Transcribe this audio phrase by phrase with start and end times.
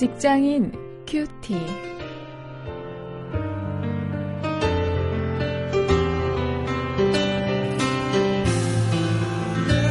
[0.00, 0.72] 직장인
[1.06, 1.52] 큐티.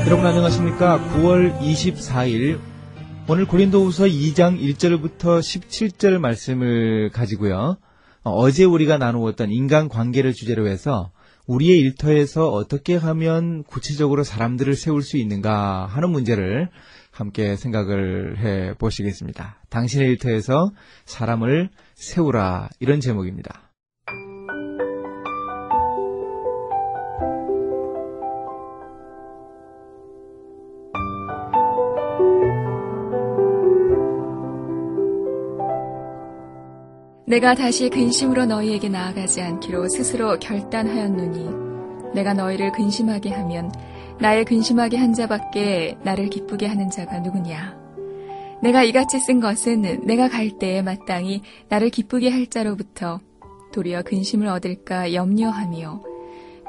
[0.08, 0.98] 여러분 안녕하십니까?
[1.14, 2.60] 9월 24일
[3.28, 7.78] 오늘 고린도후서 2장 1절부터 17절 말씀을 가지고요.
[8.24, 11.12] 어, 어제 우리가 나누었던 인간 관계를 주제로 해서
[11.46, 16.70] 우리의 일터에서 어떻게 하면 구체적으로 사람들을 세울 수 있는가 하는 문제를
[17.20, 19.62] 함께 생각을 해 보시겠습니다.
[19.70, 20.72] 당신의 일터에서
[21.06, 23.70] 사람을 세우라 이런 제목입니다.
[37.28, 43.72] 내가 다시 근심으로 너희에게 나아가지 않기로 스스로 결단하였노니 내가 너희를 근심하게 하면
[44.20, 47.78] 나의 근심하게 한 자밖에 나를 기쁘게 하는 자가 누구냐?
[48.62, 53.22] 내가 이같이 쓴 것은 내가 갈 때에 마땅히 나를 기쁘게 할 자로부터
[53.72, 56.04] 도리어 근심을 얻을까 염려하며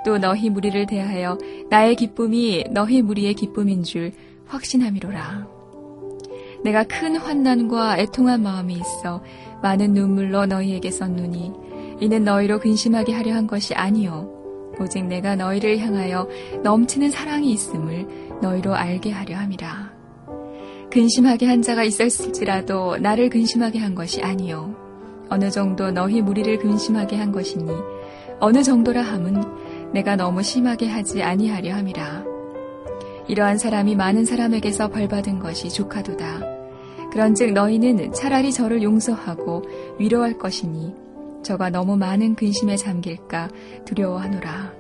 [0.05, 1.37] 또 너희 무리를 대하여
[1.69, 4.12] 나의 기쁨이 너희 무리의 기쁨인 줄
[4.47, 5.48] 확신함이로라.
[6.62, 9.23] 내가 큰 환난과 애통한 마음이 있어
[9.62, 11.53] 많은 눈물로 너희에게 썼노니
[12.01, 14.40] 이는 너희로 근심하게 하려 한 것이 아니요
[14.81, 16.27] 오직 내가 너희를 향하여
[16.62, 19.92] 넘치는 사랑이 있음을 너희로 알게 하려 함이라.
[20.91, 24.75] 근심하게 한 자가 있었을지라도 나를 근심하게 한 것이 아니요.
[25.28, 27.70] 어느 정도 너희 무리를 근심하게 한 것이니
[28.41, 29.42] 어느 정도라 함은
[29.92, 32.25] 내가 너무 심하게 하지 아니하려 함이라.
[33.28, 36.41] 이러한 사람이 많은 사람에게서 벌받은 것이 조카도다.
[37.12, 39.62] 그런즉 너희는 차라리 저를 용서하고
[39.98, 40.94] 위로할 것이니
[41.43, 43.49] 저가 너무 많은 근심에 잠길까
[43.85, 44.73] 두려워하노라.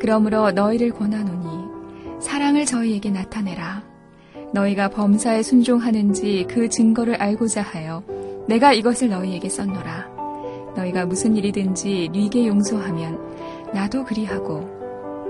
[0.00, 3.82] 그러므로 너희를 권하노니 사랑을 저희에게 나타내라.
[4.52, 8.02] 너희가 범사에 순종하는지 그 증거를 알고자 하여
[8.48, 10.08] 내가 이것을 너희에게 썼노라.
[10.76, 13.18] 너희가 무슨 일이든지 네게 용서하면
[13.74, 14.78] 나도 그리하고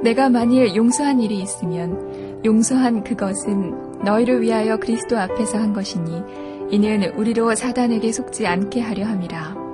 [0.02, 6.22] 내가 만일 용서한 일이 있으면 용서한 그것은 너희를 위하여 그리스도 앞에서 한 것이니
[6.70, 9.67] 이는 우리로 사단에게 속지 않게 하려 함이라.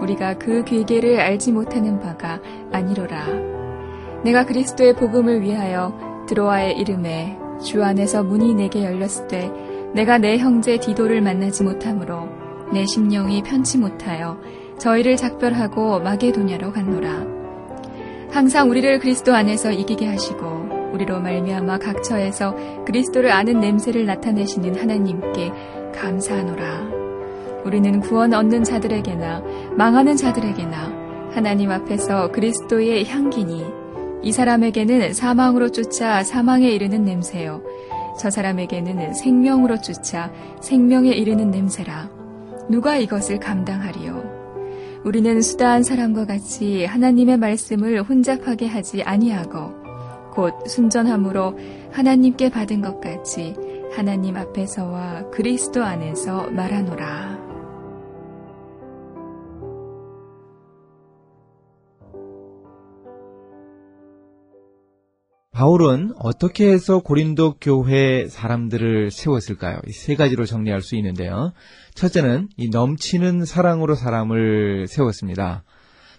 [0.00, 2.40] 우리가 그 괴계를 알지 못하는 바가
[2.72, 3.26] 아니로라.
[4.24, 5.92] 내가 그리스도의 복음을 위하여
[6.28, 9.50] 드로아의 이름에 주 안에서 문이 내게 열렸을 때
[9.94, 12.28] 내가 내 형제 디도를 만나지 못하므로
[12.72, 14.38] 내 심령이 편치 못하여
[14.78, 17.26] 저희를 작별하고 마게도냐로 갔노라.
[18.30, 22.54] 항상 우리를 그리스도 안에서 이기게 하시고 우리로 말미암아 각처에서
[22.84, 25.52] 그리스도를 아는 냄새를 나타내시는 하나님께
[25.94, 26.97] 감사하노라.
[27.68, 29.42] 우리는 구원 얻는 자들에게나
[29.76, 33.62] 망하는 자들에게나 하나님 앞에서 그리스도의 향기니
[34.22, 37.62] 이 사람에게는 사망으로 쫓아 사망에 이르는 냄새요.
[38.18, 42.08] 저 사람에게는 생명으로 쫓아 생명에 이르는 냄새라.
[42.70, 45.02] 누가 이것을 감당하리요?
[45.04, 49.74] 우리는 수다한 사람과 같이 하나님의 말씀을 혼잡하게 하지 아니하고
[50.32, 51.58] 곧 순전함으로
[51.92, 53.54] 하나님께 받은 것 같이
[53.94, 57.37] 하나님 앞에서와 그리스도 안에서 말하노라.
[65.58, 69.80] 바울은 어떻게 해서 고린도 교회 사람들을 세웠을까요?
[69.90, 71.52] 세 가지로 정리할 수 있는데요.
[71.96, 75.64] 첫째는 이 넘치는 사랑으로 사람을 세웠습니다.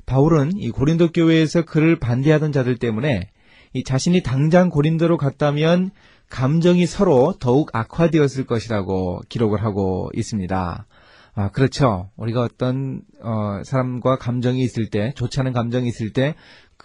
[0.06, 3.30] 바울은 이 고린도 교회에서 그를 반대하던 자들 때문에
[3.72, 5.92] 이 자신이 당장 고린도로 갔다면
[6.28, 10.86] 감정이 서로 더욱 악화되었을 것이라고 기록을 하고 있습니다.
[11.36, 12.10] 아, 그렇죠.
[12.18, 16.36] 우리가 어떤, 어, 사람과 감정이 있을 때, 좋지 않은 감정이 있을 때,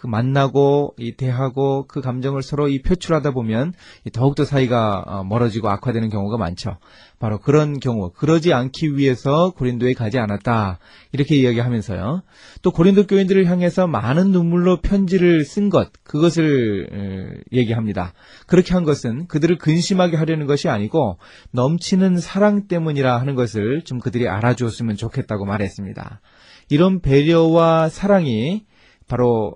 [0.04, 3.72] 그 만나고 이 대하고 그 감정을 서로 이 표출하다 보면
[4.12, 6.76] 더욱더 사이가 어, 멀어지고 악화되는 경우가 많죠.
[7.18, 10.78] 바로 그런 경우 그러지 않기 위해서 고린도에 가지 않았다
[11.12, 12.22] 이렇게 이야기하면서요.
[12.60, 18.12] 또 고린도 교인들을 향해서 많은 눈물로 편지를 쓴 것 그것을 얘기합니다.
[18.46, 21.16] 그렇게 한 것은 그들을 근심하게 하려는 것이 아니고
[21.52, 26.20] 넘치는 사랑 때문이라 하는 것을 좀 그들이 알아주었으면 좋겠다고 말했습니다.
[26.68, 28.66] 이런 배려와 사랑이
[29.08, 29.54] 바로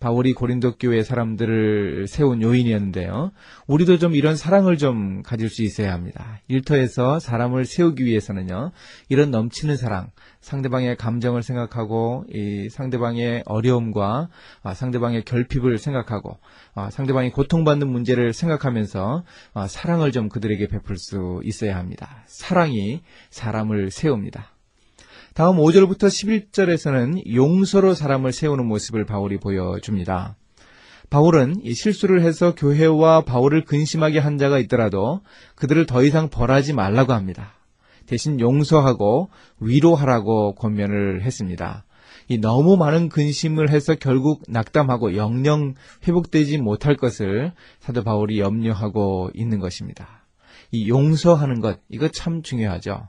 [0.00, 3.32] 바울이 고린도 교회 사람들을 세운 요인이었는데요.
[3.66, 6.40] 우리도 좀 이런 사랑을 좀 가질 수 있어야 합니다.
[6.48, 8.72] 일터에서 사람을 세우기 위해서는요.
[9.10, 10.10] 이런 넘치는 사랑,
[10.40, 14.30] 상대방의 감정을 생각하고 이 상대방의 어려움과
[14.62, 16.38] 아, 상대방의 결핍을 생각하고
[16.74, 22.24] 아, 상대방이 고통받는 문제를 생각하면서 아, 사랑을 좀 그들에게 베풀 수 있어야 합니다.
[22.26, 24.59] 사랑이 사람을 세웁니다.
[25.34, 30.36] 다음 5절부터 11절에서는 용서로 사람을 세우는 모습을 바울이 보여줍니다.
[31.08, 35.20] 바울은 실수를 해서 교회와 바울을 근심하게 한 자가 있더라도
[35.54, 37.54] 그들을 더 이상 벌하지 말라고 합니다.
[38.06, 39.30] 대신 용서하고
[39.60, 41.84] 위로하라고 권면을 했습니다.
[42.28, 45.74] 이 너무 많은 근심을 해서 결국 낙담하고 영영
[46.06, 50.24] 회복되지 못할 것을 사도 바울이 염려하고 있는 것입니다.
[50.72, 53.08] 이 용서하는 것 이거 참 중요하죠.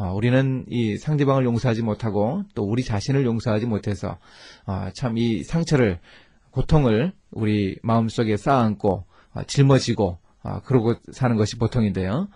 [0.00, 4.16] 어, 우리는 이 상대방을 용서하지 못하고 또 우리 자신을 용서하지 못해서
[4.66, 5.98] 어, 참이 상처를
[6.52, 9.04] 고통을 우리 마음속에 쌓아안고
[9.34, 12.28] 어, 짊어지고 어, 그러고 사는 것이 보통인데요.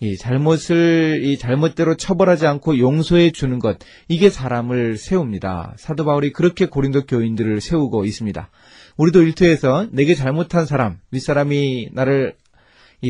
[0.00, 3.78] 이 잘못을 이 잘못대로 처벌하지 않고 용서해 주는 것
[4.08, 5.74] 이게 사람을 세웁니다.
[5.76, 8.50] 사도 바울이 그렇게 고린도 교인들을 세우고 있습니다.
[8.96, 12.34] 우리도 일터에서 내게 잘못한 사람, 윗사람이 나를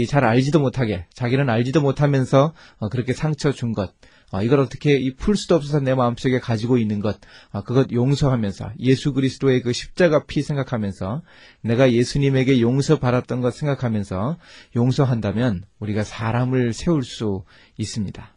[0.09, 3.95] 잘 알지도 못하게 자기는 알지도 못하면서 어, 그렇게 상처 준 것,
[4.33, 7.19] 어, 이걸 어떻게 풀 수도 없어서 내 마음속에 가지고 있는 것,
[7.51, 11.23] 어, 그것 용서하면서 예수 그리스도의 그 십자가 피 생각하면서
[11.61, 14.39] 내가 예수님에게 용서 받았던 것 생각하면서
[14.75, 17.45] 용서한다면 우리가 사람을 세울 수
[17.77, 18.35] 있습니다.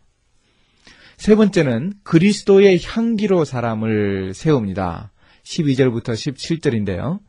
[1.17, 5.13] 세 번째는 그리스도의 향기로 사람을 세웁니다.
[5.43, 7.19] 12절부터 17절인데요.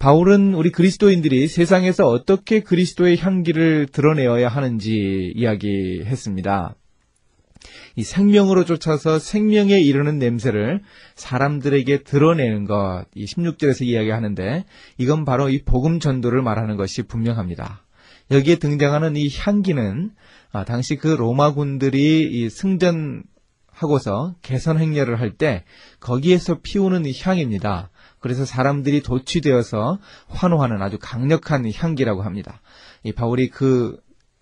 [0.00, 6.74] 바울은 우리 그리스도인들이 세상에서 어떻게 그리스도의 향기를 드러내어야 하는지 이야기했습니다.
[7.96, 10.80] 이 생명으로 쫓아서 생명에 이르는 냄새를
[11.16, 14.64] 사람들에게 드러내는 것, 이 16절에서 이야기하는데
[14.96, 17.84] 이건 바로 이 복음 전도를 말하는 것이 분명합니다.
[18.30, 20.12] 여기에 등장하는 이 향기는
[20.52, 23.24] 아, 당시 그 로마군들이 이 승전
[23.80, 25.64] 하고서 개선 행렬을 할 때
[26.00, 27.88] 거기에서 피우는 이 향입니다.
[28.18, 29.98] 그래서 사람들이 도취되어서
[30.28, 32.60] 환호하는 아주 강력한 향기라고 합니다.
[33.04, 33.98] 이 바울이 그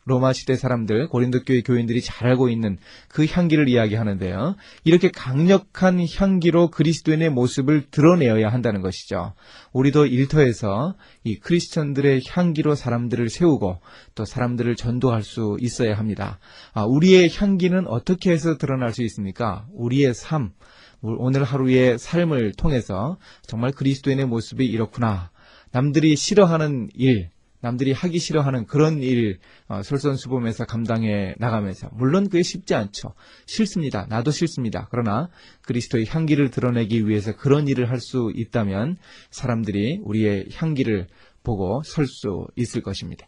[0.09, 2.79] 로마 시대 사람들, 고린도 교회 교인들이 잘 알고 있는
[3.09, 4.57] 그 향기를 이야기하는데요.
[4.85, 9.35] 이렇게 강력한 향기로 그리스도인의 모습을 드러내어야 한다는 것이죠.
[9.73, 10.95] 우리도 일터에서
[11.25, 13.81] 이 크리스천들의 향기로 사람들을 세우고
[14.15, 16.39] 또 사람들을 전도할 수 있어야 합니다.
[16.73, 19.67] 아, 우리의 향기는 어떻게 해서 드러날 수 있습니까?
[19.75, 20.53] 우리의 삶,
[21.01, 25.31] 오늘 하루의 삶을 통해서 정말 그리스도인의 모습이 이렇구나.
[25.71, 32.75] 남들이 싫어하는 일, 남들이 하기 싫어하는 그런 일 어, 솔선수범해서 감당해 나가면서 물론 그게 쉽지
[32.75, 33.15] 않죠.
[33.47, 34.07] 싫습니다.
[34.09, 34.89] 나도 싫습니다.
[34.91, 35.29] 그러나
[35.63, 38.97] 그리스도의 향기를 드러내기 위해서 그런 일을 할 수 있다면
[39.31, 41.09] 사람들이 우리의 향기를
[41.43, 43.27] 보고 설 수 있을 것입니다.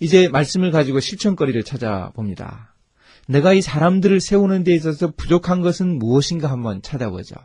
[0.00, 2.74] 이제 말씀을 가지고 실천거리를 찾아봅니다.
[3.28, 7.36] 내가 이 사람들을 세우는 데 있어서 부족한 것은 무엇인가 한번 찾아보죠.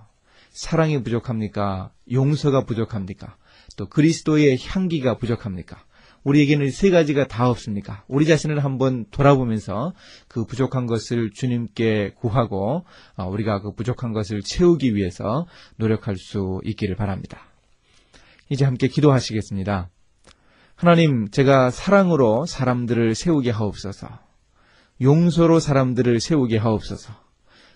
[0.49, 1.91] 사랑이 부족합니까?
[2.11, 3.38] 용서가 부족합니까?
[3.77, 5.81] 또 그리스도의 향기가 부족합니까?
[6.24, 8.03] 우리에게는 세 가지가 다 없습니까?
[8.09, 9.94] 우리 자신을 한번 돌아보면서
[10.27, 12.83] 그 부족한 것을 주님께 구하고
[13.15, 15.47] 어, 우리가 그 부족한 것을 채우기 위해서
[15.77, 17.47] 노력할 수 있기를 바랍니다.
[18.50, 19.89] 이제 함께 기도하시겠습니다.
[20.75, 24.19] 하나님, 제가 사랑으로 사람들을 세우게 하옵소서.
[25.01, 27.13] 용서로 사람들을 세우게 하옵소서.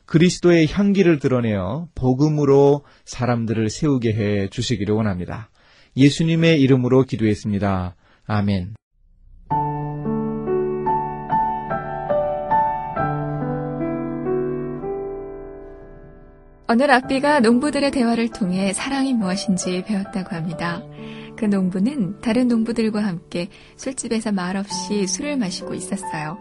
[0.05, 5.49] 그리스도의 향기를 드러내어 복음으로 사람들을 세우게 해 주시기를 원합니다.
[5.95, 7.95] 예수님의 이름으로 기도했습니다.
[8.25, 8.75] 아멘.
[16.67, 20.81] 어느 랍비가 농부들의 대화를 통해 사랑이 무엇인지 배웠다고 합니다.
[21.35, 26.37] 그 농부는 다른 농부들과 함께 술집에서 말없이 술을 마시고 있었어요.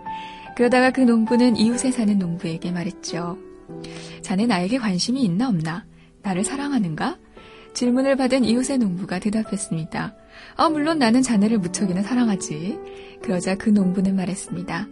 [0.57, 3.39] 그러다가 그 농부는 이웃에 사는 농부에게 말했죠.
[4.23, 5.85] 자네 나에게 관심이 있나 없나?
[6.23, 7.19] 나를 사랑하는가?
[7.75, 10.15] 질문을 받은 이웃의 농부가 대답했습니다.
[10.57, 12.79] 아, 물론 나는 자네를 무척이나 사랑하지.
[13.23, 14.87] 그러자 그 농부는 말했습니다.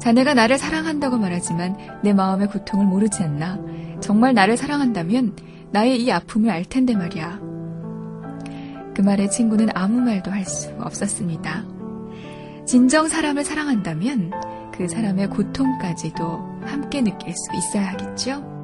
[0.00, 3.58] 자네가 나를 사랑한다고 말하지만 내 마음의 고통을 모르지 않나.
[4.00, 5.36] 정말 나를 사랑한다면
[5.72, 7.40] 나의 이 아픔을 알 텐데 말이야.
[8.94, 11.64] 그 말에 친구는 아무 말도 할 수 없었습니다.
[12.66, 14.32] 진정 사람을 사랑한다면
[14.72, 18.55] 그 사람의 고통까지도 함께 느낄 수 있어야 하겠죠?